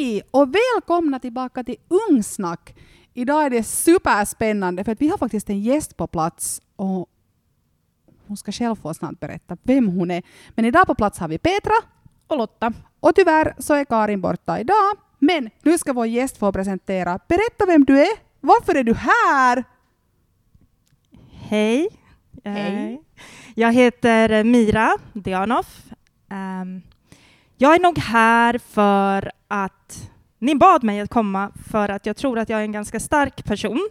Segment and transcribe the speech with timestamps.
[0.00, 1.76] Hej och välkomna tillbaka till
[2.10, 2.74] Ungsnack.
[3.14, 7.08] Idag är det superspännande för att vi har faktiskt en gäst på plats och
[8.26, 10.22] hon ska själv få snart berätta vem hon är.
[10.54, 11.72] Men idag på plats har vi Petra
[12.26, 12.72] och Lotta.
[13.00, 14.96] Och tyvärr så är Karin borta idag.
[15.18, 17.18] Men nu ska vår gäst få presentera.
[17.28, 18.18] Berätta vem du är.
[18.40, 19.64] Varför är du här?
[21.30, 21.88] Hej.
[22.44, 22.94] Hej.
[22.94, 23.00] Eh,
[23.54, 25.84] Jag heter Mira Dianoff.
[26.30, 26.82] Ehm,
[27.62, 32.38] jag är nog här för att ni bad mig att komma för att jag tror
[32.38, 33.88] att jag är en ganska stark person.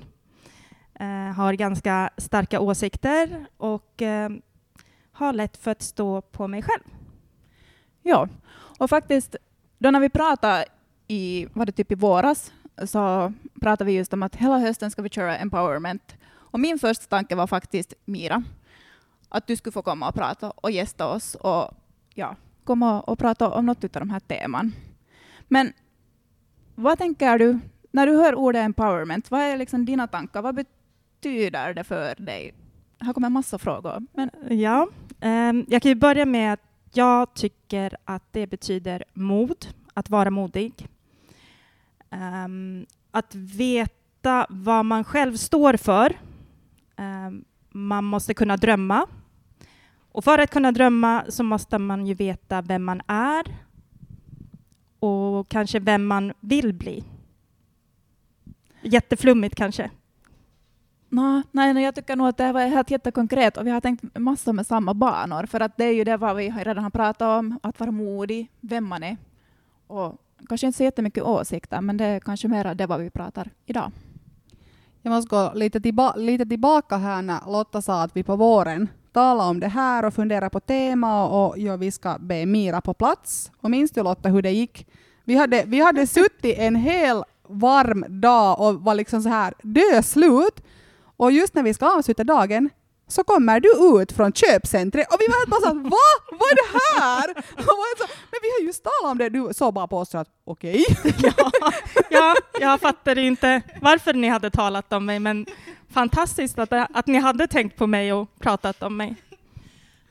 [0.99, 4.29] Eh, Har ganska starka åsikter och eh,
[5.11, 6.83] har lätt för att stå på mig själv.
[8.03, 8.27] Ja,
[8.79, 9.35] och faktiskt
[9.77, 10.65] då när vi pratade
[11.07, 12.53] i, var det typ i våras,
[12.85, 16.15] så pratade vi just om att hela hösten ska vi köra empowerment.
[16.29, 18.43] Och min första tanke var faktiskt Mira,
[19.29, 21.71] att du skulle få komma och prata och gästa oss och
[22.13, 22.35] ja,
[22.69, 24.73] komma och prata om något av de här teman.
[25.47, 25.73] Men
[26.75, 27.59] vad tänker du
[27.91, 29.31] när du hör ordet empowerment?
[29.31, 30.41] Vad är liksom dina tankar?
[30.41, 32.53] Vad betyder det för dig?
[32.99, 34.05] Här kommer en massa frågor.
[34.13, 34.87] Men Ja,
[35.19, 36.59] ehm, jag kan ju börja med att
[36.93, 40.87] jag tycker att det betyder mod, att vara modig.
[42.11, 46.17] Um, att veta vad man själv står för.
[46.97, 49.07] Um, man måste kunna drömma.
[50.11, 53.43] Och för att kunna drömma så måste man ju veta vem man är
[54.99, 57.03] och kanske vem man vill bli.
[58.81, 59.89] Jätteflummigt kanske.
[61.09, 64.17] Nå, nej, nej, jag tycker nog att det var helt jättekonkret och vi har tänkt
[64.19, 67.39] massor med samma banor för att det är ju det vad vi redan har pratat
[67.39, 69.17] om, att vara modig, vem man är
[69.87, 73.49] och kanske inte så jättemycket åsikter men det är kanske mer det vad vi pratar
[73.65, 73.91] idag.
[75.01, 78.87] Jag måste gå lite, tillba lite tillbaka här när Lotta sa att vi på våren
[79.19, 82.81] tala om det här och fundera på tema och, och ja, vi ska be Mira
[82.81, 83.51] på plats.
[83.61, 84.87] Och minns du Lotta hur det gick?
[85.25, 90.63] Vi hade, vi hade suttit en hel varm dag och var liksom så här döslut.
[91.17, 92.69] Och just när vi ska avsluta dagen
[93.09, 96.07] så kommer du ut från köpcentret och vi var helt bara såhär Va?
[96.31, 97.33] Vad är det här?
[97.63, 99.29] Så, Men vi har just talat om det.
[99.29, 100.85] Du såg bara på oss att okej.
[101.23, 101.51] ja,
[102.09, 105.45] ja, jag fattade inte varför ni hade talat om mig, men
[105.89, 109.15] fantastiskt att, att ni hade tänkt på mig och pratat om mig.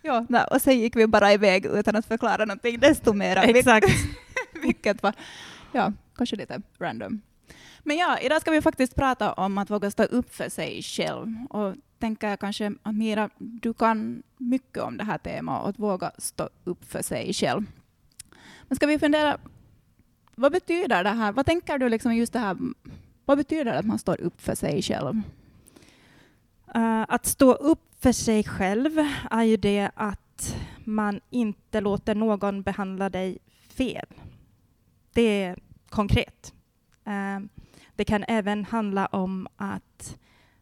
[0.03, 3.37] Ja, nej, och sen gick vi bara iväg utan att förklara någonting desto mer.
[3.37, 3.89] Exakt.
[4.63, 5.13] Vilket var
[5.73, 7.21] ja, kanske lite random.
[7.83, 11.27] Men ja, idag ska vi faktiskt prata om att våga stå upp för sig själv.
[11.51, 15.79] Och tänker jag kanske att Mira, du kan mycket om det här temat, och att
[15.79, 17.65] våga stå upp för sig själv.
[18.69, 19.39] Men ska vi fundera,
[20.35, 21.33] vad betyder det här?
[21.33, 22.57] Vad tänker du liksom just det här,
[23.25, 25.23] vad betyder det att man står upp för sig själv?
[26.77, 28.91] Uh, att stå upp för sig själv
[29.31, 33.39] är ju det att man inte låter någon behandla dig
[33.69, 34.07] fel.
[35.13, 36.55] Det är konkret.
[37.07, 37.47] Uh,
[37.97, 40.19] det kan även handla om att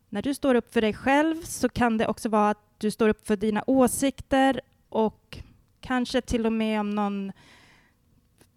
[0.08, 3.08] när du står upp för dig själv så kan det också vara att du står
[3.08, 5.38] upp för dina åsikter och
[5.80, 7.32] kanske till och med om någon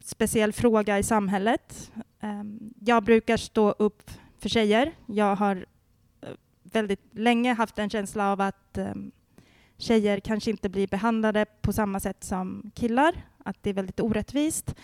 [0.03, 1.91] speciell fråga i samhället.
[2.19, 4.91] Ehm, jag brukar stå upp för tjejer.
[5.05, 5.65] Jag har
[6.21, 6.29] eh,
[6.63, 9.11] väldigt länge haft en känsla av att ehm,
[9.77, 14.75] tjejer kanske inte blir behandlade på samma sätt som killar, att det är väldigt orättvist.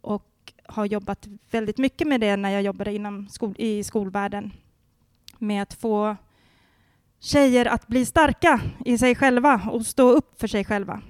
[0.00, 4.52] Och har jobbat väldigt mycket med det när jag jobbade inom skol i skolvärlden.
[5.42, 6.16] Med att få
[7.20, 11.02] tjejer att bli starka i sig själva och stå upp för sig själva.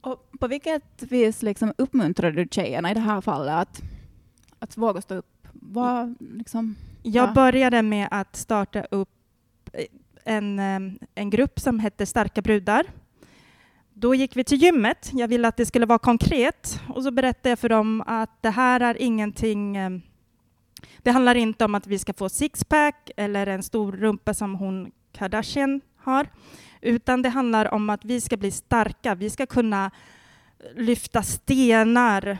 [0.00, 3.82] Och på vilket vis liksom uppmuntrar du tjejerna i det här fallet att,
[4.58, 5.48] att våga stå upp?
[5.52, 7.32] Vad, liksom, Jag Ja.
[7.32, 9.08] började med att starta upp
[10.24, 12.86] en, em, en grupp som hette Starka brudar.
[13.94, 15.10] Då gick vi till gymmet.
[15.12, 18.50] Jag ville att det skulle vara konkret och så berättade jag för dem att det
[18.50, 20.02] här är ingenting em,
[21.02, 24.90] det handlar inte om att vi ska få sixpack eller en stor rumpa som hon
[25.12, 26.26] Kardashian har,
[26.80, 29.14] utan det handlar om att vi ska bli starka.
[29.14, 29.90] Vi ska kunna
[30.76, 32.38] lyfta stenar,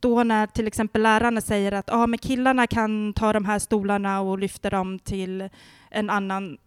[0.00, 4.20] då när till exempel lärarna säger att ah, men killarna kan ta de här stolarna
[4.20, 5.48] och lyfta dem till
[5.90, 6.58] en annan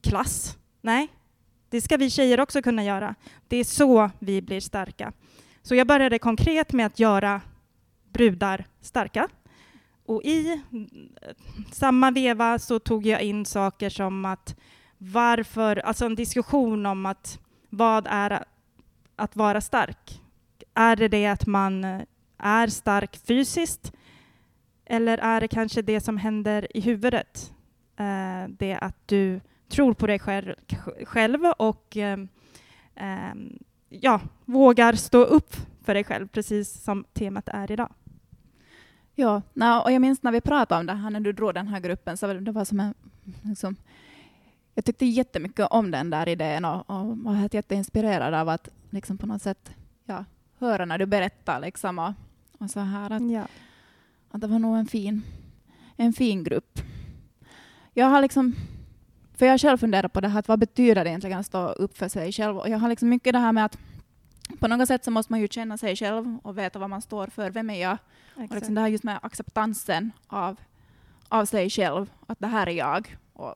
[0.00, 0.56] klass.
[0.80, 1.08] Nej,
[1.70, 3.14] det ska vi tjejer också kunna göra.
[3.48, 5.12] Det är så vi blir starka.
[5.62, 7.40] Så jag började konkret med att göra
[8.12, 9.28] brudar starka.
[10.08, 11.34] Och i eh,
[11.72, 14.56] samma veva så tog jag in saker som att
[14.98, 17.40] varför, alltså en diskussion om att
[17.70, 18.44] vad är
[19.16, 20.22] att vara stark?
[20.74, 22.00] Är det det att man eh,
[22.38, 23.92] är stark fysiskt?
[24.84, 27.52] Eller är det kanske det som händer i huvudet?
[27.96, 30.54] Eh, det att du tror på dig själv,
[31.04, 32.18] själv och eh,
[32.94, 33.34] eh,
[33.88, 37.92] ja, vågar stå upp för dig själv, precis som temat är idag.
[39.20, 41.80] Ja, och jag minns när vi pratade om det här, när du drog den här
[41.80, 42.94] gruppen, så det var som en...
[43.42, 43.76] Liksom,
[44.74, 49.26] jag tyckte jättemycket om den där idén och, och var jätteinspirerad av att liksom på
[49.26, 49.70] något sätt
[50.04, 50.24] ja,
[50.58, 51.60] höra när du berättar.
[51.60, 52.12] Liksom, och,
[52.58, 53.46] och så här att, Ja.
[54.30, 55.22] att det var nog en fin,
[55.96, 56.80] en fin grupp.
[57.94, 58.54] Jag har liksom...
[59.34, 61.98] För jag själv funderat på det här, att vad betyder det egentligen att stå upp
[61.98, 62.58] för sig själv?
[62.58, 63.78] Och jag har liksom mycket det här med att
[64.58, 67.26] på något sätt så måste man ju känna sig själv och veta vad man står
[67.26, 67.50] för.
[67.50, 67.98] Vem är jag?
[68.34, 68.54] Och Exakt.
[68.54, 70.56] liksom det här just med acceptansen av,
[71.28, 73.16] av sig själv, att det här är jag.
[73.32, 73.54] Och,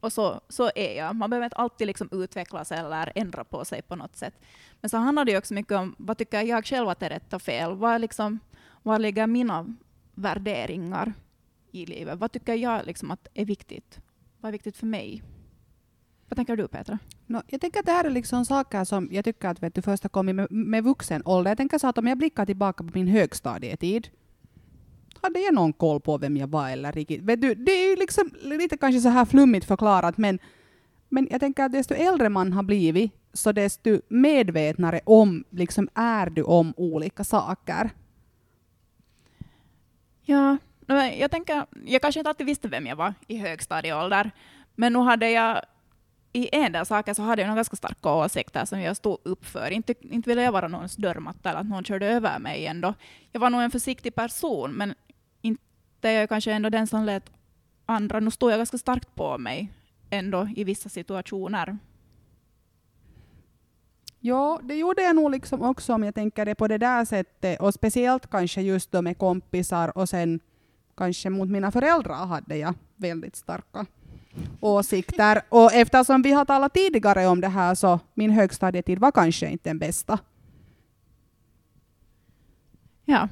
[0.00, 1.16] och så, så är jag.
[1.16, 4.34] Man behöver inte alltid liksom utvecklas eller ändra på sig på något sätt.
[4.80, 7.32] Men så handlar det ju också mycket om vad tycker jag själv att är rätt
[7.32, 7.74] och fel?
[7.74, 8.38] Vad, liksom,
[8.82, 9.76] vad ligger mina
[10.14, 11.12] värderingar
[11.72, 12.18] i livet?
[12.18, 14.00] Vad tycker jag liksom att är viktigt?
[14.40, 15.22] Vad är viktigt för mig?
[16.28, 16.98] Vad tänker du Petra?
[17.26, 19.82] No, jag tänker att det här är liksom saker som jag tycker att vet du,
[19.82, 21.50] först har kommit med, med vuxen ålder.
[21.50, 24.08] Jag tänker så att om jag blickar tillbaka på min högstadietid,
[25.22, 27.22] hade jag någon koll på vem jag var eller riktigt?
[27.22, 30.38] Vet du, det är ju liksom lite kanske så här flummigt förklarat, men,
[31.08, 36.30] men jag tänker att desto äldre man har blivit, så desto medvetnare om, liksom är
[36.30, 37.90] du om olika saker.
[40.22, 40.56] Ja,
[41.18, 44.30] jag tänker, jag kanske inte alltid visste vem jag var i högstadieålder,
[44.74, 45.62] men nu hade jag
[46.36, 49.44] i en del saker så hade jag nog ganska starka åsikter som jag stod upp
[49.44, 49.70] för.
[49.70, 52.94] Inte, inte ville jag vara någons dörrmatta eller att någon körde över mig ändå.
[53.32, 54.94] Jag var nog en försiktig person, men
[55.42, 57.30] inte är jag kanske ändå den som lät
[57.86, 58.20] andra.
[58.20, 59.72] Nu stod jag ganska starkt på mig
[60.10, 61.78] ändå i vissa situationer.
[64.20, 67.60] Ja, det gjorde jag nog liksom också om jag tänker det på det där sättet.
[67.60, 70.40] Och speciellt kanske just då med kompisar och sen
[70.96, 73.86] kanske mot mina föräldrar hade jag väldigt starka
[74.60, 75.42] åsikter.
[75.48, 79.70] Och eftersom vi har talat tidigare om det här så min högstadietid var kanske inte
[79.70, 80.18] den bästa.
[83.04, 83.28] Ja.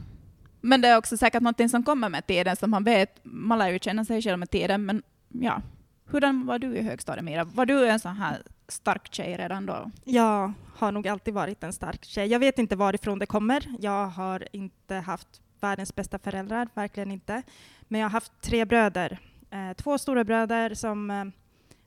[0.61, 3.21] Men det är också säkert något som kommer med tiden, som man vet.
[3.23, 5.63] Man lär ju känna sig själv med tiden, men ja.
[6.07, 7.45] Hurdan var du i högstadiet, Mira?
[7.45, 9.91] Var du en sån här stark tjej redan då?
[10.05, 12.27] Jag har nog alltid varit en stark tjej.
[12.27, 13.75] Jag vet inte varifrån det kommer.
[13.81, 15.29] Jag har inte haft
[15.61, 17.43] världens bästa föräldrar, verkligen inte.
[17.89, 19.19] Men jag har haft tre bröder.
[19.55, 21.25] Eh, två stora bröder som eh,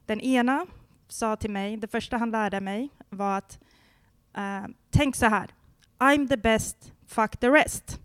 [0.05, 0.65] den ena
[1.07, 3.59] sa till mig, det första han lärde mig var att
[4.37, 5.49] eh, tänk så här,
[5.97, 7.99] I'm the best, fuck the rest.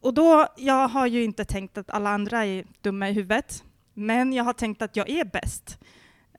[0.00, 3.64] Och då, jag har ju inte tänkt att alla andra är dumma i huvudet,
[3.94, 5.78] men jag har tänkt att jag är bäst.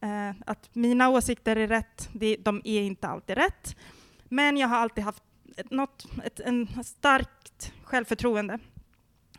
[0.01, 2.09] Eh, att mina åsikter är rätt,
[2.39, 3.75] de är inte alltid rätt.
[4.23, 5.23] Men jag har alltid haft
[5.57, 8.59] ett, något, ett en starkt självförtroende.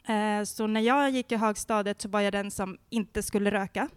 [0.05, 3.89] Eh, så när jag gick i högstadiet så var jag den som inte skulle röka.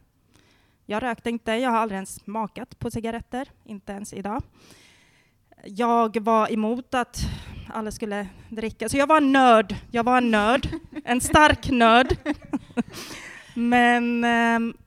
[0.85, 4.43] Jag rökte inte, jag har aldrig ens smakat på cigaretter, inte ens idag.
[5.63, 7.17] Jag var emot att
[7.73, 9.75] alla skulle dricka, så jag var en nörd.
[9.91, 10.67] Jag var en nörd,
[11.03, 12.17] en stark nörd.
[13.55, 14.77] Men ehm,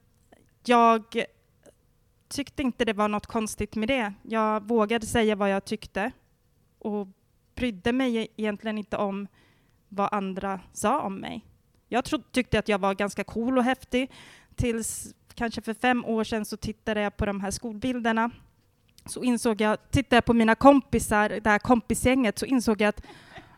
[0.64, 1.24] jag
[2.28, 4.12] tyckte inte det var något konstigt med det.
[4.22, 6.12] Jag vågade säga vad jag tyckte
[6.78, 7.08] och
[7.54, 9.28] brydde mig egentligen inte om
[9.88, 11.44] vad andra sa om mig.
[11.88, 14.10] Jag tro, tyckte att jag var ganska cool och häftig
[14.54, 18.30] tills kanske för fem år sedan så tittade jag på de här skolbilderna.
[19.06, 23.02] Så insåg jag, tittade jag på mina kompisar, det här kompisgänget, så insåg jag att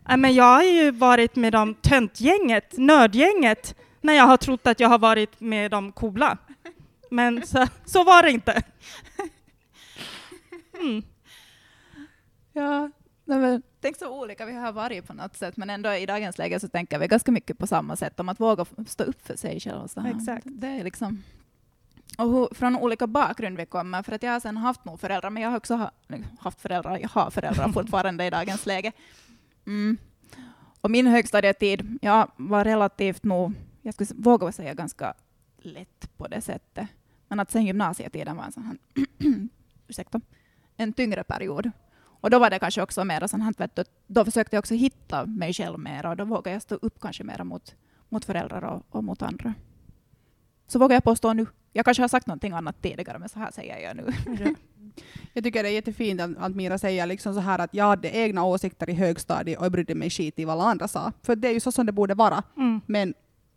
[0.09, 4.81] äh, men jag har ju varit med de töntgänget, nördgänget, när jag har trott att
[4.81, 6.38] jag har varit med de coola.
[7.11, 8.62] Men så, så var det inte.
[10.81, 11.02] Mm.
[12.52, 12.91] Ja,
[13.28, 16.38] nej men, tänk så olika vi har varit på något sätt, men ändå i dagens
[16.38, 19.37] läge så tänker vi ganska mycket på samma sätt, om att våga stå upp för
[19.37, 19.82] sig själv.
[19.82, 20.14] och Så här.
[20.14, 20.47] Exakt.
[20.50, 21.23] Det är liksom,
[22.18, 25.30] och hur, från olika bakgrund vi kommer, för att jag har sen haft nog föräldrar,
[25.30, 25.90] men jag har också ha,
[26.40, 28.92] haft föräldrar, jag har föräldrar fortfarande i dagens läge.
[29.66, 29.97] Mm.
[30.80, 35.14] Och min högstadietid, jag var relativt nog, jag skulle våga säga ganska
[35.58, 36.88] lätt på det sättet.
[37.28, 39.06] Men att sen gymnasietiden var en sån här,
[39.88, 40.20] ursäkta,
[40.76, 41.70] en tyngre period.
[42.21, 45.27] Och då var det kanske också mer sån här, vet då försökte jag också hitta
[45.27, 47.75] mig själv mer och då vågade jag stå upp kanske mer mot,
[48.09, 49.55] mot föräldrar och, och mot andra.
[50.67, 51.47] Så vågar jag påstå nu.
[51.73, 54.13] Jag kanske har sagt någonting annat tidigare, men så här säger jag nu.
[55.33, 58.17] Jag tycker det är jättefint att, att Mira säger liksom så här att jag hade
[58.17, 61.13] egna åsikter i högstadiet och jag brydde mig skit i vad alla andra sa.
[61.23, 62.43] För det är ju så som det borde vara.
[62.57, 62.81] Mm.
[62.87, 63.15] Men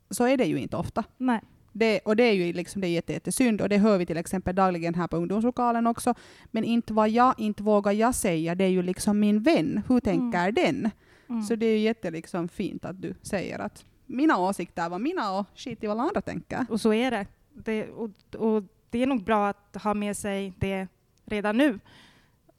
[0.10, 1.04] så är det ju inte ofta.
[1.18, 1.42] Nej.
[1.72, 4.18] Det, och det är ju liksom det är jätte, jättesynd och det hör vi till
[4.18, 6.14] exempel dagligen här på ungdomslokalen också.
[6.52, 9.82] Men inte vad jag, inte vågar jag säga, det är ju liksom min vän.
[9.88, 10.90] Hur tänker den?
[11.30, 11.44] Mm.
[11.44, 15.40] Så det är ju jätte liksom fint att du säger att mina åsikter var mina
[15.40, 16.66] och skit i vad alla andra tänker.
[16.70, 17.26] Och så är det.
[17.54, 20.88] det och, och det är nog bra att ha med sig det
[21.26, 21.80] redan nu,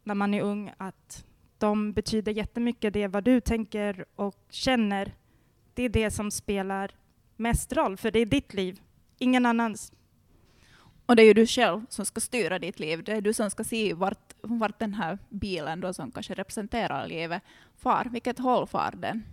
[0.04, 1.24] när man är ung, att
[1.58, 5.14] de betyder jättemycket, det vad du tänker och känner
[5.74, 6.90] Det är det som spelar
[7.36, 8.80] mest roll, för det är ditt liv,
[9.22, 9.92] ingen annans.
[11.06, 13.04] Och det är ju du själv som ska styra ditt liv.
[13.04, 17.06] Det är du som ska se vart, vart den här bilen då som kanske representerar
[17.06, 17.42] livet
[17.76, 18.08] far.
[18.10, 19.24] Vilket håll far den?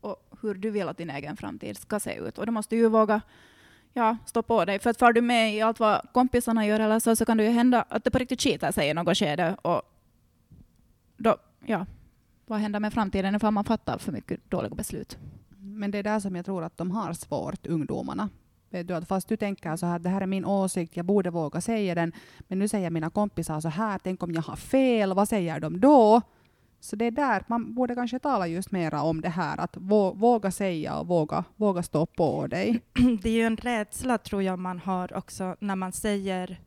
[0.00, 2.38] Och hur du vill att din egen framtid ska se ut.
[2.38, 3.20] Och då måste du ju våga
[3.92, 4.78] ja, stå på dig.
[4.78, 7.44] För att far du med i allt vad kompisarna gör eller så, så kan det
[7.44, 9.56] ju hända att det på riktigt skiter sig i något skede.
[9.62, 9.82] Och
[11.16, 11.86] då, ja,
[12.46, 15.18] vad händer med framtiden ifall man fattar för mycket dåliga beslut?
[15.58, 18.28] Men det är där som jag tror att de har svårt, ungdomarna.
[18.70, 21.30] Vet du, att fast du tänker så här, det här är min åsikt, jag borde
[21.30, 25.12] våga säga den, men nu säger mina kompisar så här, tänk om jag har fel,
[25.12, 26.22] vad säger de då?
[26.80, 30.50] Så det är där man borde kanske tala just mera om det här, att våga
[30.50, 32.80] säga och våga, våga stå på dig.
[33.22, 36.60] Det är ju en rädsla tror jag man har också när man säger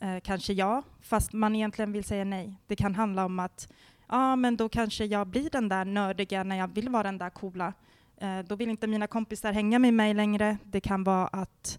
[0.00, 2.54] eh, kanske ja, fast man egentligen vill säga nej.
[2.66, 3.72] Det kan handla om att
[4.08, 7.30] ja, men då kanske jag blir den där nördiga när jag vill vara den där
[7.30, 7.72] coola.
[8.16, 10.58] Eh, då vill inte mina kompisar hänga med mig längre.
[10.64, 11.78] Det kan vara att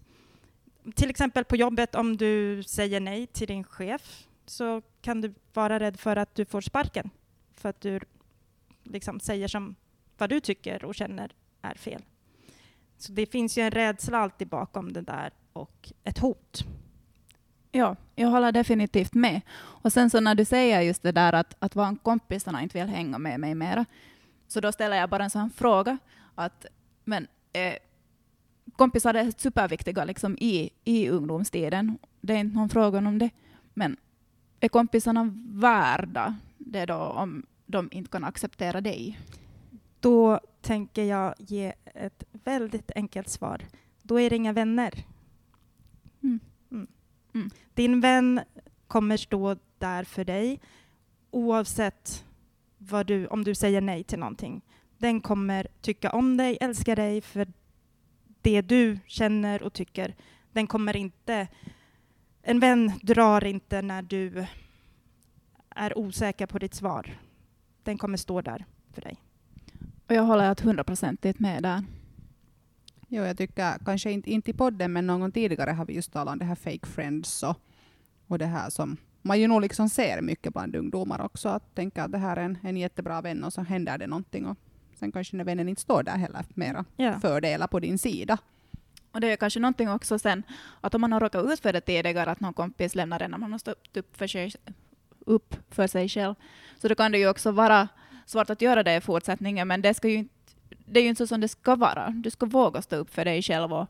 [0.94, 5.80] till exempel på jobbet, om du säger nej till din chef så kan du vara
[5.80, 7.10] rädd för att du får sparken
[7.54, 8.00] för att du
[8.82, 9.74] liksom säger som
[10.18, 12.02] vad du tycker och känner är fel.
[12.98, 16.64] Så det finns ju en rädsla alltid bakom det där och ett hot.
[17.72, 19.40] Ja, jag håller definitivt med.
[19.58, 23.18] Och sen så när du säger just det där att, att kompisarna inte vill hänga
[23.18, 23.84] med mig mera,
[24.48, 25.98] så då ställer jag bara en sån fråga
[26.38, 26.66] att
[27.04, 27.74] men eh,
[28.76, 31.98] kompisar är superviktiga liksom i, i ungdomstiden.
[32.20, 33.30] Det är inte någon fråga om det.
[33.74, 33.96] Men
[34.60, 39.20] är kompisarna värda det då om de inte kan acceptera dig?
[40.00, 43.62] Då tänker jag ge ett väldigt enkelt svar.
[44.02, 45.04] Då är det inga vänner.
[46.22, 46.40] Mm.
[46.70, 46.86] Mm.
[47.34, 47.50] Mm.
[47.74, 48.40] Din vän
[48.86, 50.60] kommer stå där för dig
[51.30, 52.24] oavsett
[52.78, 54.62] vad du, om du säger nej till någonting.
[54.98, 57.46] Den kommer tycka om dig, älska dig för
[58.42, 60.14] det du känner och tycker.
[60.52, 61.48] Den kommer inte...
[62.42, 64.46] En vän drar inte när du
[65.70, 67.18] är osäker på ditt svar.
[67.82, 69.16] Den kommer stå där för dig.
[70.06, 71.84] Och jag håller hundraprocentigt med där.
[73.08, 76.12] Jo, jag tycker kanske inte, inte i podden, men någon gång tidigare har vi just
[76.12, 77.56] talat om det här fake friends och,
[78.26, 82.04] och det här som man ju nog liksom ser mycket bland ungdomar också, att tänka
[82.04, 84.58] att det här är en, en jättebra vän och så händer det någonting och
[84.98, 87.20] sen kanske när vännen inte står där heller mera yeah.
[87.20, 88.38] fördelar på din sida.
[89.12, 90.42] Och det är kanske någonting också sen,
[90.80, 93.38] att om man har råkat ut för det tidigare, att någon kompis lämnar en när
[93.38, 94.52] man har stått upp för sig,
[95.26, 96.34] upp för sig själv,
[96.78, 97.88] så då kan det ju också vara
[98.26, 100.34] svårt att göra det i fortsättningen, men det, ska ju inte,
[100.86, 102.10] det är ju inte så som det ska vara.
[102.10, 103.86] Du ska våga stå upp för dig själv och,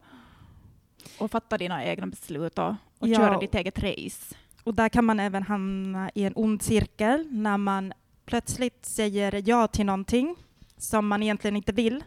[1.19, 3.17] och fatta dina egna beslut och, och ja.
[3.17, 4.35] köra ditt eget race.
[4.65, 7.93] Och där kan man även hamna i en ond cirkel när man
[8.27, 10.37] plötsligt säger ja till någonting
[10.79, 12.05] som man egentligen inte vill.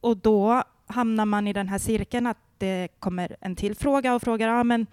[0.00, 4.22] Och då hamnar man i den här cirkeln att det kommer en till fråga och
[4.22, 4.86] frågar, ja men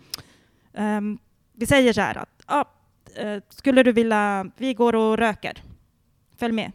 [0.73, 1.17] um,
[1.53, 2.65] vi säger så här att, ah,
[3.15, 5.63] eh, skulle du vilja, vi går och röker,
[6.37, 6.71] följ med.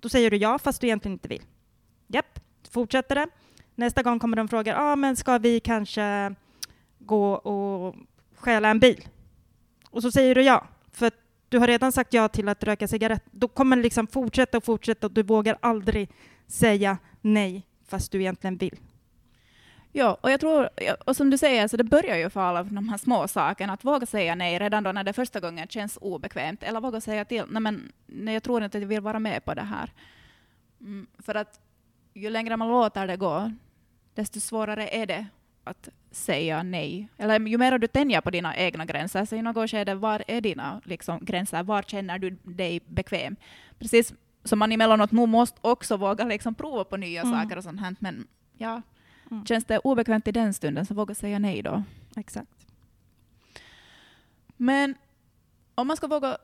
[0.00, 1.42] Då säger du ja, fast du egentligen inte vill.
[2.06, 2.40] Japp,
[2.70, 3.26] fortsätter det.
[3.74, 6.34] Nästa gång kommer de och frågar, ja ah, men ska vi kanske
[6.98, 7.94] gå och
[8.36, 9.08] stjäla en bil?
[9.90, 11.10] Och så säger du ja, för
[11.48, 14.64] du har redan sagt ja till att röka cigarett, då kommer det liksom fortsätta och
[14.64, 16.10] fortsätta och du vågar aldrig
[16.46, 18.78] säga nej fast du egentligen vill.
[19.92, 20.68] Ja, och jag tror,
[21.06, 23.84] och som du säger, så det börjar ju för alla de här små sakerna, att
[23.84, 27.42] våga säga nej redan då när det första gången känns obekvämt, eller våga säga till,
[27.48, 29.92] nej men nej, jag tror inte att jag vill vara med på det här.
[30.80, 31.60] Mm, för att
[32.14, 33.52] ju längre man låter det gå,
[34.14, 35.26] desto svårare är det
[35.66, 37.08] att säga nej.
[37.18, 40.40] Eller ju mer du tänjer på dina egna gränser, så i något skede, var är
[40.40, 41.62] dina liksom, gränser?
[41.62, 43.36] Var känner du dig bekväm?
[43.78, 47.32] Precis som man emellanåt nog måste också våga liksom, prova på nya mm.
[47.34, 48.26] saker och sånt här, men
[48.58, 48.82] ja,
[49.30, 49.46] mm.
[49.46, 51.82] känns det obekvämt i den stunden, så våga säga nej då.
[52.16, 52.66] Exakt.
[54.56, 54.94] Men
[55.74, 56.38] om man ska våga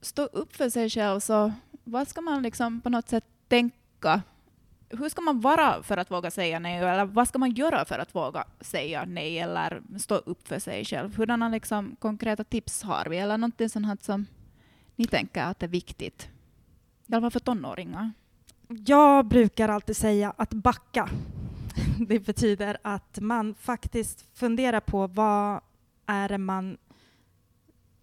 [0.00, 1.52] stå upp för sig själv, så
[1.84, 4.22] vad ska man liksom på något sätt tänka
[4.88, 7.98] hur ska man vara för att våga säga nej, eller vad ska man göra för
[7.98, 11.16] att våga säga nej eller stå upp för sig själv?
[11.16, 14.26] Hurdana liksom konkreta tips har vi, eller någonting sånt som
[14.96, 16.28] ni tänker att är viktigt?
[17.06, 18.12] I alla fall för tonåringar.
[18.68, 21.08] Jag brukar alltid säga att backa.
[22.08, 25.60] Det betyder att man faktiskt funderar på vad
[26.06, 26.76] är det man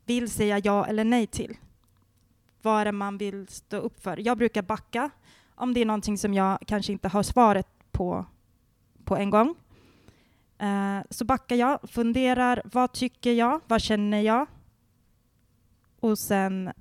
[0.06, 1.58] vill säga ja eller nej till.
[2.62, 4.18] Vad är det man vill stå upp för?
[4.18, 5.10] Jag brukar backa
[5.56, 8.26] om det är någonting som jag kanske inte har svaret på
[9.06, 9.56] på en gång.
[10.64, 14.48] Uh, så backar jag, funderar, vad tycker jag, vad känner jag?
[16.00, 16.72] Och sen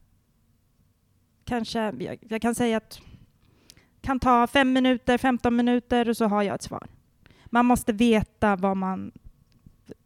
[1.45, 3.01] kanske, jag, jag kan säga att
[4.01, 6.89] kan ta fem minuter, 15 minuter och så har jag ett svar.
[7.47, 9.13] Man måste veta vad man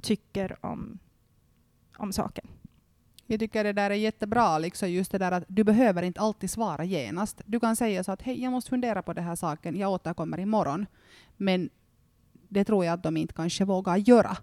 [0.02, 0.98] tycker om,
[1.96, 2.46] om saken.
[3.26, 6.50] Jag tycker det där är jättebra, liksom just det där att du behöver inte alltid
[6.50, 7.40] svara genast.
[7.46, 10.40] Du kan säga så att hej, jag måste fundera på den här saken, jag återkommer
[10.40, 10.86] imorgon.
[11.36, 11.70] Men
[12.48, 14.36] det tror jag att de inte kanske vågar göra.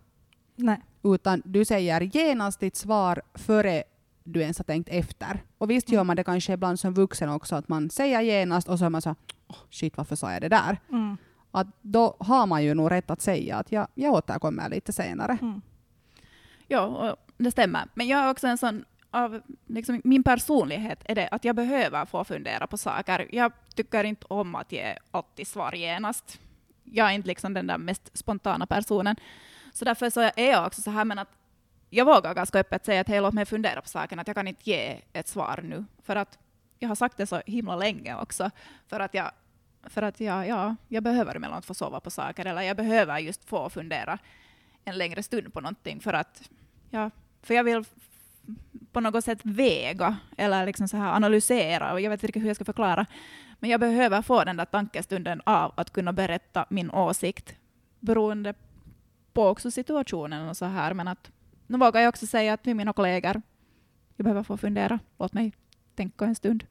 [0.56, 0.82] Nej.
[1.04, 3.84] Utan du säger genast ditt svar före
[4.24, 5.44] du ens har tänkt efter.
[5.58, 8.80] Och visst gör man det kanske ibland som vuxen också, att man säger genast och
[8.80, 9.10] så är man så
[9.48, 10.78] oh, shit varför sa jag det där?
[10.90, 11.18] Mm.
[11.52, 15.38] Att då har man ju nog rätt att säga att jag, jag återkommer lite senare.
[15.42, 15.62] Mm.
[16.74, 17.88] Ja, det stämmer.
[17.94, 22.06] Men jag är också en sån av liksom, min personlighet är det att jag behöver
[22.06, 23.28] få fundera på saker.
[23.32, 26.40] Jag tycker inte om att ge alltid svar genast.
[26.84, 29.16] Jag är inte liksom den där mest spontana personen.
[29.74, 31.30] Så därför så är jag också så här, men att
[31.90, 34.48] jag vågar ganska öppet säga att hej, låt mig fundera på saken, att jag kan
[34.48, 35.86] inte ge ett svar nu.
[36.04, 36.40] För att
[36.80, 38.52] jag har sagt det så himla länge också.
[38.88, 39.32] För att jag,
[39.84, 43.44] för att jag, ja, jag behöver emellanåt få sova på saker, eller jag behöver just
[43.44, 44.18] få fundera
[44.86, 46.00] en längre stund på någonting.
[46.00, 46.50] För att,
[46.94, 47.84] ja, för jag vill
[48.92, 52.48] på något sätt väga eller liksom så här analysera, och jag vet inte riktigt hur
[52.48, 53.06] jag ska förklara.
[53.60, 57.56] Men jag behöver få den där tankestunden av att kunna berätta min åsikt,
[58.00, 58.54] beroende
[59.34, 60.94] på också situationen och så här.
[60.94, 61.32] Men att
[61.68, 63.42] nu vågar jag också säga att till mina kollegor,
[64.16, 65.54] jag behöver få fundera, låt mig
[65.96, 66.66] tänka en stund.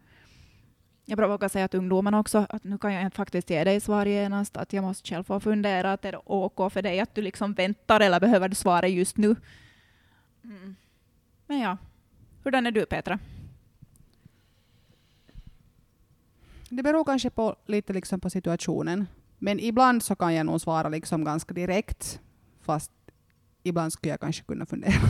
[1.05, 4.57] Jag vågar säga till ungdomarna också att nu kan jag faktiskt ge dig svar genast,
[4.57, 7.55] att jag måste själv få fundera, att är det OK för dig att du liksom
[7.55, 9.37] väntar eller behöver du svara just nu?
[10.45, 10.77] Mm.
[11.47, 11.77] Men ja,
[12.45, 13.19] hurdan är du Petra?
[16.69, 19.07] Det beror kanske på, lite liksom på situationen.
[19.39, 22.21] Men ibland så kan jag nog svara liksom ganska direkt,
[22.61, 22.93] fast
[23.63, 25.01] ibland skulle jag kanske kunna fundera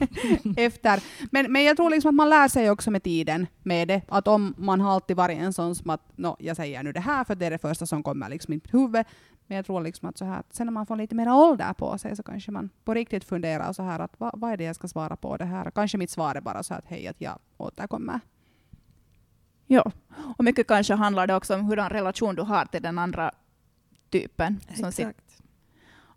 [0.56, 1.02] efter.
[1.30, 4.02] Men, men jag tror liksom att man lär sig också med tiden med det.
[4.08, 7.00] Att om man har alltid varit en sån som att no, jag säger nu det
[7.00, 9.04] här för det är det första som kommer liksom i mitt huvud.
[9.46, 11.98] Men jag tror liksom att så här, sen när man får lite mer ålder på
[11.98, 14.76] sig så kanske man på riktigt funderar så här att vad, vad är det jag
[14.76, 15.70] ska svara på det här?
[15.70, 18.20] Kanske mitt svar är bara så att hej, att jag återkommer.
[19.66, 19.92] Ja,
[20.36, 23.32] och mycket kanske handlar det också om hurdan relation du har till den andra
[24.10, 24.60] typen.
[24.76, 25.27] Som Exakt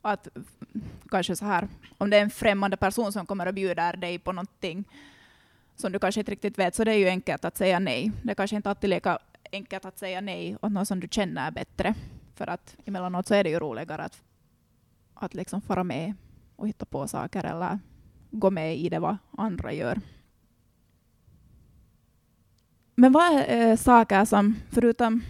[0.02, 0.28] att
[1.10, 4.32] kanske så här, om det är en främmande person som kommer och bjuder dig på
[4.32, 4.86] någonting
[5.76, 8.12] som du kanske inte riktigt vet, så det är ju enkelt att säga nej.
[8.24, 9.20] Det är kanske inte alltid lika
[9.52, 11.94] enkelt att säga nej åt någon som du känner bättre.
[12.36, 14.22] För att emellanåt så är det ju roligare att,
[15.14, 16.14] att liksom fara med
[16.56, 17.80] och hitta på saker eller
[18.32, 20.02] gå med i det vad andra gör.
[22.96, 25.24] Men vad är eh, saker som, förutom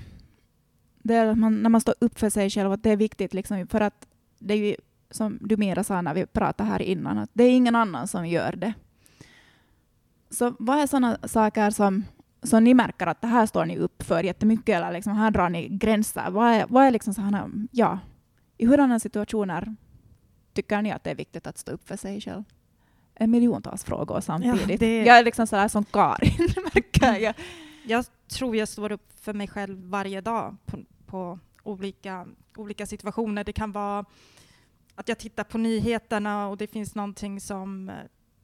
[1.04, 3.82] det man, när man står upp för sig själv, att det är viktigt liksom, för
[3.82, 4.08] att
[4.42, 4.76] det är ju
[5.12, 8.28] som du Mira sa när vi pratade här innan, att det är ingen annan som
[8.28, 8.74] gör det.
[10.30, 12.04] Så vad är sådana saker som,
[12.44, 15.50] som ni märker att det här står ni upp för jättemycket, eller liksom här drar
[15.50, 16.30] ni gränser?
[16.32, 18.00] Vad är, vad är liksom sådana, ja,
[18.58, 19.76] i hurdana situationer
[20.54, 22.44] tycker ni att det är viktigt att stå upp för sig själv?
[23.16, 24.70] En miljontals frågor samtidigt.
[24.70, 26.32] Ja, det- Jag är liksom sådär som Karin,
[26.74, 27.34] märker jag.
[27.86, 33.44] Jag tror jag står upp för mig själv varje dag på, på olika, olika situationer.
[33.44, 34.06] Det kan vara
[34.96, 37.96] att jag tittar på nyheterna och det finns någonting som eh,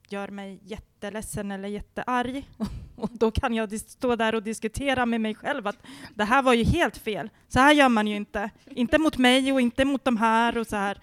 [0.08, 2.48] gör mig jätteledsen eller jättearg.
[2.96, 5.76] Och då kan jag stå där och diskutera med mig själv att
[6.14, 7.30] det här var ju helt fel.
[7.48, 8.50] Så här gör man ju inte.
[8.66, 11.00] Inte mot mig och inte mot de här och så här.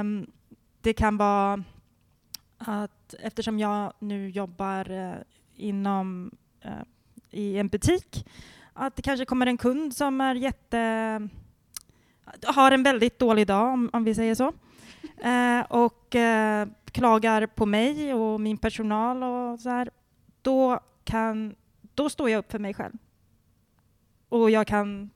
[0.00, 0.26] Um,
[0.80, 1.64] det kan vara
[2.58, 5.14] att eftersom jag nu jobbar eh,
[5.56, 6.30] inom
[6.64, 6.82] uh,
[7.30, 8.26] i en butik,
[8.72, 11.28] att det kanske kommer en kund som är jätte
[12.44, 14.52] har en väldigt dålig dag, om, om vi säger så,
[15.22, 19.90] eh, och eh, klagar på mig och min personal och så här,
[20.42, 21.54] då, kan,
[21.94, 22.92] då står jag upp för mig själv.
[24.28, 25.10] Och jag kan...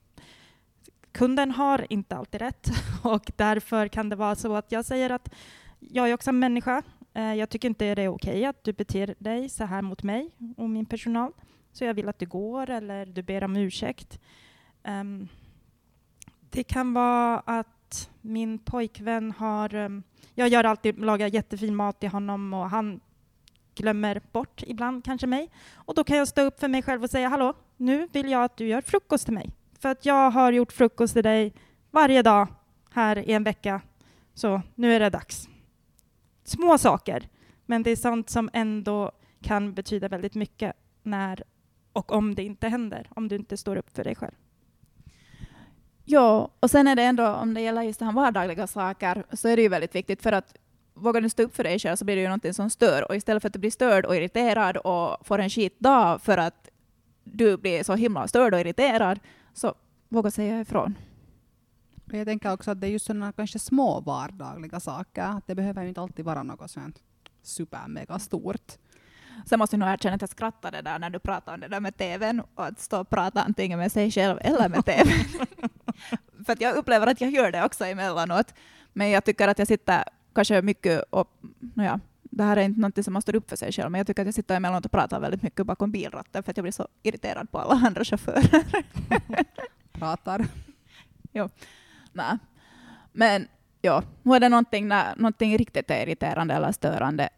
[1.11, 2.67] Kunden har inte alltid rätt
[3.03, 5.33] och därför kan det vara så att jag säger att
[5.79, 6.83] jag är också en människa.
[7.13, 10.31] Eh, jag tycker inte det är okej att du beter dig så här mot mig
[10.57, 11.31] och min personal.
[11.71, 14.19] Så jag vill att du går eller du ber om ursäkt.
[14.83, 15.27] Ehm,
[16.55, 19.75] det kan vara att min pojkvän har...
[19.75, 19.89] Eh,
[20.35, 22.99] jag gör alltid, lagar jättefin mat till honom och han
[23.75, 25.49] glömmer bort ibland kanske mig.
[25.73, 28.43] Och då kan jag stå upp för mig själv och säga hallå, nu vill jag
[28.43, 29.51] att du gör frukost till mig.
[29.79, 31.53] För att jag har gjort frukost till dig
[31.91, 32.47] varje dag
[32.91, 33.81] här i en vecka.
[34.33, 35.49] Så nu är det dags.
[36.43, 37.29] Små saker,
[37.65, 41.43] men det är sånt som ändå kan betyda väldigt mycket när
[41.93, 44.35] och om det inte händer, om du inte står upp för dig själv.
[46.07, 49.47] Ja, och sen är det ändå, om det gäller just det här vardagliga saker, så
[49.47, 50.55] är det ju väldigt viktigt för att
[50.93, 53.09] vågar du stå upp för dig själv så blir det ju någonting som stör.
[53.09, 56.69] Och istället för att du blir störd och irriterad och får en skitdag för att
[57.23, 59.19] du blir så himla störd och irriterad,
[59.53, 59.73] så
[60.09, 60.95] våga säga ifrån.
[62.11, 65.41] Jag tänker också att det är just sådana kanske små vardagliga saker.
[65.45, 67.01] Det behöver ju inte alltid vara något sånt
[67.41, 68.77] supermega stort.
[69.45, 71.79] Sen måste jag nog erkänna att jag skrattade där när du pratade om det där
[71.79, 75.25] med TVn och att stå och prata antingen med sig själv eller med TVn.
[76.45, 78.53] För att jag upplever att jag gör det också emellanåt.
[78.93, 80.03] Men jag tycker att jag sitter
[80.35, 81.27] kanske mycket och,
[81.75, 84.07] ja, det här är inte något som man står upp för sig själv, men jag
[84.07, 86.71] tycker att jag sitter emellanåt och pratar väldigt mycket bakom bilratten för att jag blir
[86.71, 88.63] så irriterad på alla andra chaufförer.
[89.91, 90.45] Pratar.
[91.31, 91.49] jo.
[92.13, 92.37] Nej.
[93.11, 93.47] Men
[93.81, 97.29] ja, nu är det någonting, när, någonting riktigt är irriterande eller störande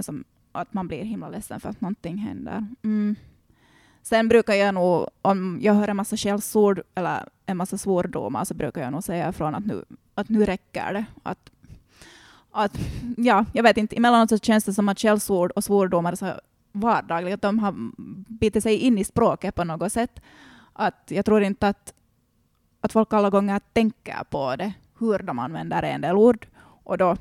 [0.00, 2.66] som att man blir himla ledsen för att någonting händer.
[2.82, 3.16] Mm.
[4.02, 8.54] Sen brukar jag nog, om jag hör en massa skällsord eller en massa svordomar, så
[8.54, 9.84] brukar jag nog säga ifrån att nu,
[10.14, 11.04] att nu räcker det.
[11.22, 11.50] Att,
[12.50, 12.78] att,
[13.16, 16.32] ja, jag vet inte, emellanåt så känns det som att skällsord och svordomar är så
[16.72, 17.74] vardagliga, att de har
[18.32, 20.20] bitit sig in i språket på något sätt.
[20.72, 21.94] Att jag tror inte att,
[22.80, 26.46] att folk alla gånger tänker på det, hur de använder en del ord.
[26.84, 27.16] Och då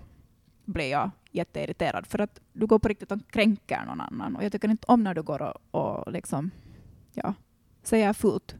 [0.71, 4.35] blir jag jätteirriterad för att du går på riktigt och kränker någon annan.
[4.35, 6.51] Och jag tycker inte om när du går och, och liksom,
[7.13, 7.33] ja,
[7.83, 8.55] säger fult.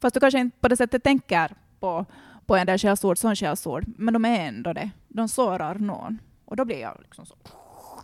[0.00, 2.06] Fast du kanske inte på det sättet tänker på,
[2.46, 3.84] på en del skällsord som källsord.
[3.86, 4.90] men de är ändå det.
[5.08, 6.18] De sårar någon.
[6.44, 7.36] Och då blir jag liksom så,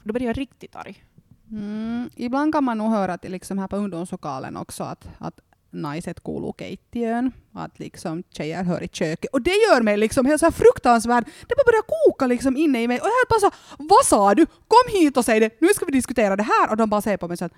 [0.05, 1.05] då blir jag riktigt arg.
[1.51, 5.41] Mm, ibland kan man nog höra till liksom här på ungdomslokalen också att, att
[5.73, 9.31] naiset kuuluu keittiöön, att liksom tjejer hör i köket.
[9.33, 11.25] Och det gör mig liksom helt så här fruktansvärd.
[11.25, 13.01] Det bara börjar koka liksom inne i mig.
[13.01, 14.47] Och jag bara så vad sa du?
[14.47, 16.71] Kom hit och säg det, nu ska vi diskutera det här.
[16.71, 17.53] Och de bara säger på mig så att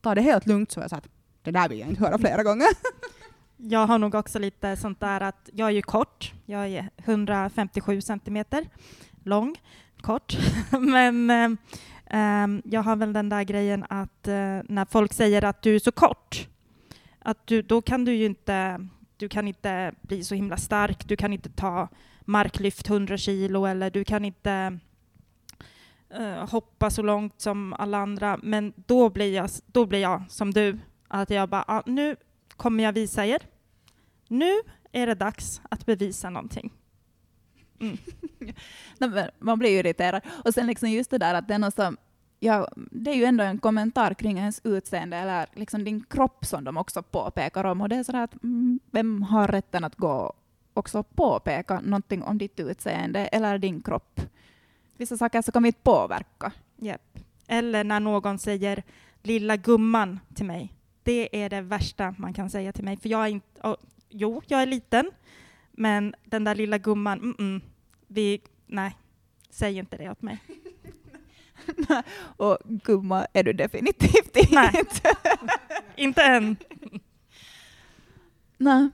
[0.00, 0.72] ta det helt lugnt.
[0.72, 1.08] Så jag sa att
[1.42, 2.68] det där vill jag inte höra flera gånger.
[3.64, 6.32] Jag har nog också lite sånt där att jag är ju kort.
[6.46, 8.66] Jag är 157 centimeter
[9.24, 9.56] lång,
[10.00, 10.38] kort.
[10.80, 11.50] Men eh,
[12.20, 15.78] eh, jag har väl den där grejen att eh, när folk säger att du är
[15.78, 16.48] så kort,
[17.24, 21.16] att du, då kan du ju inte, du kan inte bli så himla stark, du
[21.16, 21.88] kan inte ta
[22.20, 24.78] marklyft 100 kilo eller du kan inte
[26.18, 28.38] uh, hoppa så långt som alla andra.
[28.42, 32.16] Men då blir jag, då blir jag som du, att jag bara, ah, nu
[32.56, 33.42] kommer jag visa er.
[34.28, 34.52] Nu
[34.92, 36.72] är det dags att bevisa någonting.
[37.80, 37.98] Mm.
[39.38, 40.22] Man blir ju irriterad.
[40.44, 41.96] Och sen liksom just det där att det är något som
[42.42, 46.64] ja, det är ju ändå en kommentar kring ens utseende eller liksom din kropp som
[46.64, 47.80] de också påpekar om.
[47.80, 50.32] Och det är sådär att mm, vem har rätten att gå
[50.74, 54.20] också påpeka någonting om ditt utseende eller din kropp?
[54.96, 56.52] Vissa saker så kan vi inte påverka.
[56.82, 57.18] Yep.
[57.46, 58.82] Eller när någon säger
[59.22, 60.74] lilla gumman till mig.
[61.02, 62.96] Det är det värsta man kan säga till mig.
[62.96, 63.76] För jag är inte, oh,
[64.08, 65.10] jo, jag är liten,
[65.72, 67.60] men den där lilla gumman, mm, mm
[68.06, 68.96] vi, nej,
[69.50, 70.38] säg inte det åt mig.
[72.36, 74.54] och gumma är du definitivt inte.
[74.54, 74.84] Nej,
[75.96, 76.56] inte än.
[78.58, 78.88] Nej.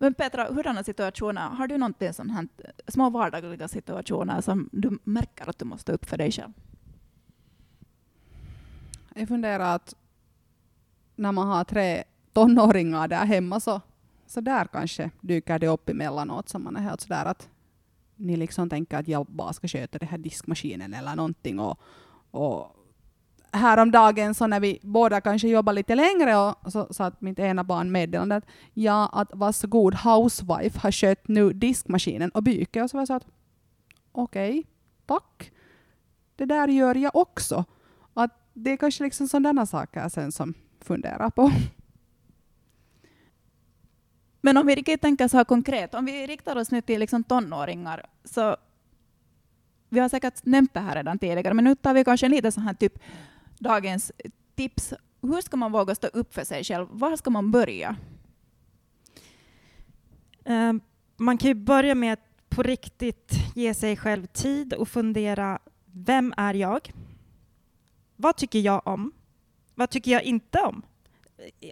[0.00, 2.48] Men Petra, hurdana situationer, har du någonting sånt här,
[2.88, 6.52] små vardagliga situationer som du märker att du måste upp för dig själv?
[9.14, 9.94] Jag funderar att
[11.16, 13.80] när man har tre tonåringar där hemma så,
[14.26, 17.48] så där kanske dyker det upp emellanåt som man är helt sådär att
[18.16, 21.80] ni liksom tänker att jag bara ska sköta den här diskmaskinen eller någonting och,
[22.34, 22.76] och
[23.52, 27.92] häromdagen så när vi båda kanske jobbar lite längre och så sa mitt ena barn
[27.92, 28.44] meddelande att
[28.74, 33.14] ja, att varsågod housewife har skött nu diskmaskinen och byke och så var jag så
[33.14, 33.26] att
[34.12, 34.64] okej, okay,
[35.06, 35.52] tack.
[36.36, 37.64] Det där gör jag också.
[38.14, 41.52] Att det är kanske liksom sådana saker sen som funderar på.
[44.40, 47.24] Men om vi riktigt tänker så här konkret, om vi riktar oss nu till liksom
[47.24, 48.56] tonåringar, så
[49.94, 52.60] vi har säkert nämnt det här redan tidigare, men nu tar vi kanske lite så
[52.60, 52.98] här typ
[53.58, 54.12] dagens
[54.54, 54.94] tips.
[55.22, 56.86] Hur ska man våga stå upp för sig själv?
[56.90, 57.96] Var ska man börja?
[60.44, 60.80] Um,
[61.16, 66.34] man kan ju börja med att på riktigt ge sig själv tid och fundera, vem
[66.36, 66.92] är jag?
[68.16, 69.12] Vad tycker jag om?
[69.74, 70.82] Vad tycker jag inte om?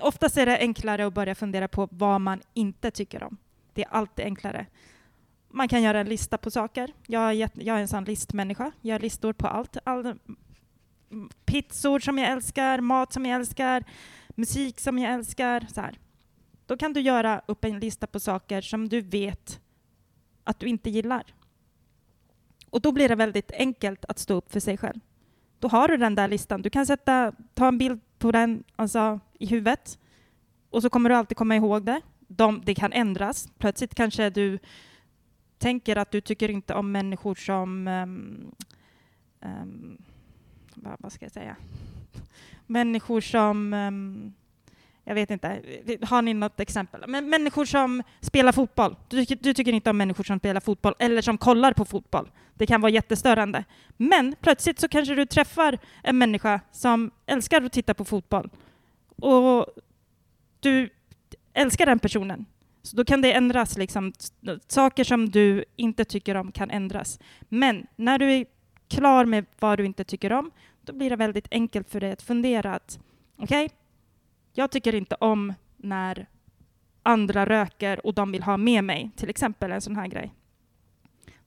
[0.00, 3.36] Oftast är det enklare att börja fundera på vad man inte tycker om.
[3.74, 4.66] Det är alltid enklare.
[5.54, 6.92] Man kan göra en lista på saker.
[7.06, 8.72] Jag är, jag är en sån listmänniska.
[8.80, 9.76] Jag gör listor på allt.
[9.84, 13.84] All, mm, pizzor som jag älskar, mat som jag älskar,
[14.28, 15.66] musik som jag älskar.
[15.74, 15.98] Så här.
[16.66, 19.60] Då kan du göra upp en lista på saker som du vet
[20.44, 21.34] att du inte gillar.
[22.70, 25.00] Och då blir det väldigt enkelt att stå upp för sig själv.
[25.58, 26.62] Då har du den där listan.
[26.62, 29.98] Du kan sätta, ta en bild på den alltså, i huvudet
[30.70, 32.00] och så kommer du alltid komma ihåg det.
[32.18, 33.48] De, det kan ändras.
[33.58, 34.58] Plötsligt kanske du
[35.62, 38.52] tänker att du tycker inte om människor som um,
[39.40, 39.98] um,
[40.74, 41.56] vad, vad, ska jag säga?
[42.66, 44.32] Människor som um,
[45.04, 45.62] jag vet inte,
[46.02, 47.04] har ni något exempel?
[47.08, 48.96] Men människor som spelar fotboll.
[49.08, 52.30] Du, tycker- du tycker inte om människor som spelar fotboll eller som kollar på fotboll.
[52.54, 53.64] Det kan vara jättestörande.
[53.96, 58.50] Men plötsligt så kanske du träffar en människa som älskar att titta på fotboll.
[59.16, 59.66] Och
[60.60, 60.88] du
[61.52, 62.46] älskar den personen.
[62.82, 63.78] Så då kan det ändras.
[63.78, 64.12] Liksom,
[64.68, 67.18] saker som du inte tycker om kan ändras.
[67.48, 68.46] Men när du är
[68.88, 72.22] klar med vad du inte tycker om, då blir det väldigt enkelt för dig att
[72.22, 72.98] fundera att
[73.36, 73.70] okej,
[74.52, 76.26] jag tycker inte om när
[77.02, 80.34] andra röker och de vill ha med mig, till exempel en sån här grej.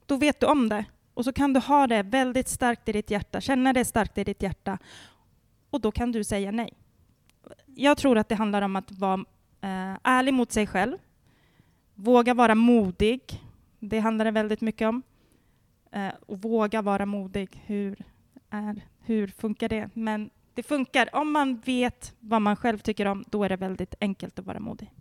[0.06, 3.12] Då vet du om det och så kan du ha det väldigt starkt i ditt
[3.12, 4.78] hjärta, känna det starkt i ditt hjärta
[5.70, 6.74] och då kan du säga nej.
[7.66, 9.26] Jag tror att det handlar om att vara
[9.62, 10.98] eh, ärlig mot sig själv,
[11.96, 13.22] våga vara modig.
[13.80, 15.02] Det handlar det väldigt mycket om.
[15.92, 17.62] Eh, och våga vara modig.
[17.66, 18.06] Hur,
[18.50, 19.90] är, hur funkar det?
[19.94, 21.10] Men det funkar.
[21.14, 24.60] Om man vet vad man själv tycker om, då är det väldigt enkelt att vara
[24.60, 24.92] modig.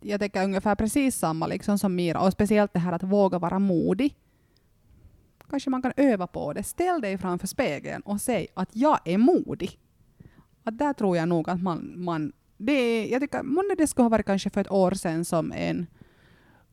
[0.00, 3.58] Jag tänker ungefär precis samma liksom som Mira, och speciellt det här att våga vara
[3.58, 4.16] modig.
[5.50, 6.62] Kanske man kan öva på det.
[6.62, 9.78] Ställ dig framför spegeln och säg att jag är modig.
[10.64, 11.92] Att där tror jag nog att man...
[11.96, 15.24] man det, är- jag tycker, månne det skulle ha varit kanske för ett år sedan
[15.24, 15.86] som en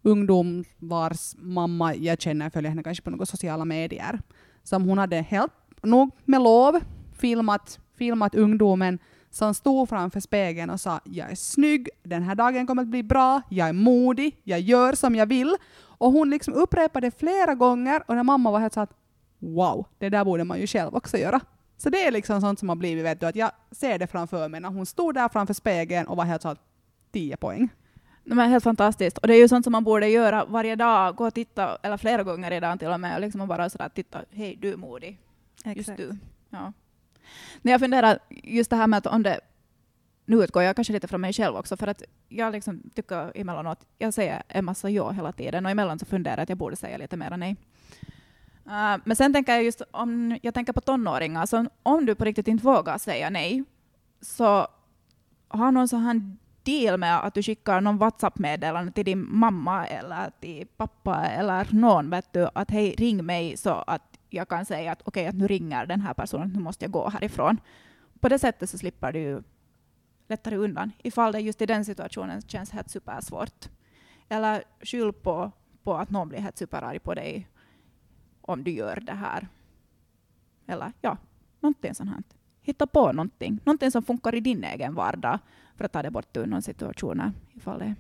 [0.02, 4.20] ungdom vars mamma jag känner följer henne kanske på några sociala medier.
[4.64, 5.52] Som hon hade helt
[5.84, 6.80] nog med lov
[7.14, 12.68] filmat, filmat ungdomen som stod framför spegeln och sa jag är snygg, den här dagen
[12.68, 15.56] kommer att bli bra, jag är modig, jag gör som jag vill.
[16.00, 18.94] Och hon liksom upprepade flera gånger och när mamma var helt så att
[19.40, 21.40] wow, det där borde man ju själv också göra.
[21.78, 24.50] Så det är liksom sånt som har blivit, vet du, att jag ser det framför
[24.50, 26.60] mig när hon stod där framför spegeln och var helt så att
[27.12, 27.70] 10 poäng.
[28.32, 29.18] Är helt fantastiskt.
[29.18, 31.98] Och det är ju sånt som man borde göra varje dag, gå och titta, eller
[31.98, 34.78] flera gånger i dagen till och med, och liksom bara sådär titta, hej du är
[34.78, 35.20] modig,
[35.66, 35.98] just Exakt.
[35.98, 36.18] du.
[36.50, 36.74] Ja.
[37.62, 39.40] När jag funderar, just det här med att om det,
[40.26, 43.86] nu utgår jag kanske lite från mig själv också, för att jag liksom tycker emellanåt,
[43.98, 46.76] jag säger en massa ja hela tiden, och emellan så funderar jag att jag borde
[46.76, 47.56] säga lite mer nej.
[48.68, 52.26] Uh, men sen tänker jag just om jag tänker på tonåringar, så om du på
[52.26, 53.64] riktigt inte vågar säga nej,
[54.22, 54.68] så
[55.48, 60.32] har någon sån här deal med att du skickar någon WhatsApp-meddelande till din mamma eller
[60.40, 64.92] till pappa eller någon, vet du, att hej, ring mig så att jag kan säga
[64.92, 67.58] att okej, att nu ringer den här personen, nu måste jag gå härifrån.
[68.20, 69.44] På det sättet så slipper du
[70.28, 73.70] lättare undan, ifall det just i den situationen känns helt supersvårt.
[74.30, 75.52] Eller skyll på,
[75.84, 77.48] på att någon blir helt superarg på dig
[78.48, 79.48] om du gör det här.
[80.68, 81.18] Eller ja,
[81.60, 82.24] någonting sånt här.
[82.62, 85.40] Hitta på någonting, någonting som funkar i din egen vardag
[85.76, 87.32] för att ta det bort ur någon situation.
[87.54, 87.96] Ifall det.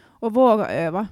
[0.00, 1.08] Och våga öva.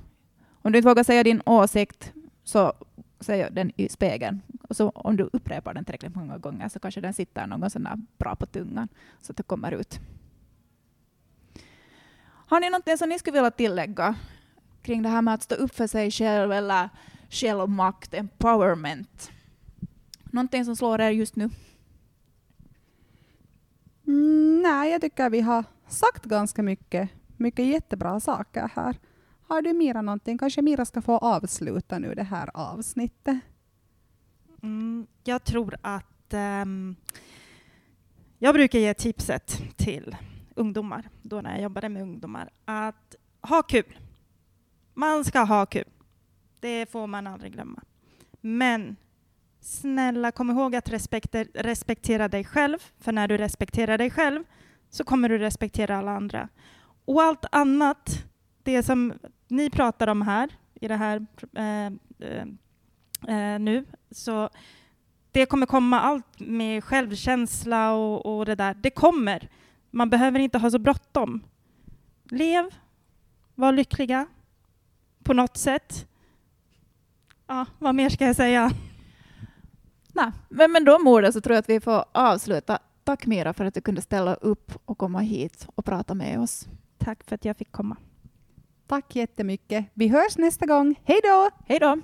[0.63, 2.13] Om du inte vågar säga din åsikt,
[2.45, 2.73] så
[3.21, 4.43] säg den i spegeln.
[4.69, 7.83] Och så om du upprepar den tillräckligt många gånger så kanske den sitter någon sån
[7.83, 8.89] där bra på tungan
[9.21, 10.01] så att det kommer ut.
[12.49, 14.15] Har ni någonting som ni skulle vilja tillägga
[14.83, 16.89] kring det här med att stå upp för sig själv eller
[17.31, 19.31] självmakt, empowerment?
[20.25, 21.51] Någonting som slår er just nu?
[24.07, 28.97] Mm, nej, jag tycker vi har sagt ganska mycket, mycket jättebra saker här.
[29.49, 30.39] Har du Mira någonting?
[30.39, 33.39] Kanske Mira ska få avsluta nu det här avsnittet.
[34.63, 36.97] Mm, jag tror att ehm,
[38.39, 40.17] jag brukar ge tipset till
[40.55, 43.99] ungdomar, då när jag jobbade med ungdomar, att ha kul.
[44.95, 45.85] Man ska ha kul.
[46.67, 47.83] Det får man aldrig glömma.
[48.41, 48.97] Men
[49.61, 54.45] snälla, kom ihåg att respekter, respektera dig själv, för när du respekterar dig själv
[54.91, 56.49] så kommer du respektera alla andra.
[57.05, 58.25] Och allt annat,
[58.63, 59.13] det som
[59.49, 61.87] ni pratar om här, i det här eh,
[62.29, 62.47] eh,
[63.29, 64.51] eh, nu, så
[65.33, 68.75] det kommer komma allt med självkänsla och, och det där.
[68.75, 69.49] Det kommer.
[69.91, 71.43] Man behöver inte ha så bråttom.
[72.31, 72.65] Lev,
[73.55, 74.27] var lyckliga
[75.23, 76.09] på något sätt.
[77.47, 78.71] Ja, vad mer ska jag säga?
[80.13, 82.79] Nej, men med de orden så tror jag att vi får avsluta.
[83.05, 86.67] Tack Mira för att du kunde ställa upp och komma hit och prata med oss.
[86.99, 87.97] Tack för att jag fick komma.
[88.87, 89.87] Tack jättemycket.
[89.95, 91.01] Vi hörs nästa gång.
[91.05, 91.51] Hej då!
[91.67, 92.01] Hej då!